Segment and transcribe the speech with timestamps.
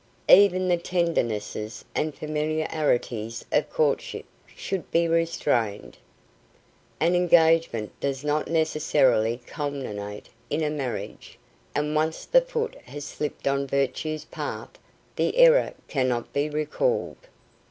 [0.29, 5.95] Even the tendernesses and familiarities of courtship should be restrained.
[6.99, 11.37] An engagement does not necessarily culminate in a marriage,
[11.75, 14.69] and once the foot has slipped on virtue's path
[15.17, 17.17] the error cannot be recalled.